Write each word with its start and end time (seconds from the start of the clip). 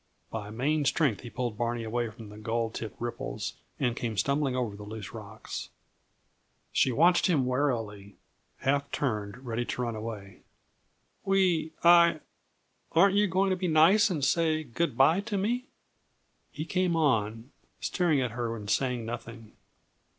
By 0.31 0.49
main 0.49 0.83
strength 0.85 1.21
he 1.21 1.29
pulled 1.29 1.59
Barney 1.59 1.83
away 1.83 2.09
from 2.09 2.29
the 2.29 2.37
gold 2.39 2.73
tipped 2.73 2.99
ripples, 2.99 3.53
and 3.79 3.95
came 3.95 4.17
stumbling 4.17 4.55
over 4.55 4.75
the 4.75 4.81
loose 4.81 5.13
rocks. 5.13 5.69
She 6.71 6.91
watched 6.91 7.27
him 7.27 7.45
warily, 7.45 8.15
half 8.61 8.89
turned, 8.91 9.45
ready 9.45 9.63
to 9.65 9.81
run 9.83 9.95
away. 9.95 10.39
"We 11.23 11.73
I 11.83 12.19
aren't 12.93 13.13
you 13.13 13.27
going 13.27 13.51
to 13.51 13.55
be 13.55 13.67
nice 13.67 14.09
and 14.09 14.25
say 14.25 14.63
good 14.63 14.97
by 14.97 15.19
to 15.19 15.37
me?" 15.37 15.65
He 16.51 16.65
came 16.65 16.95
on, 16.95 17.51
staring 17.79 18.21
at 18.21 18.31
her 18.31 18.55
and 18.55 18.71
saying 18.71 19.05
nothing. 19.05 19.51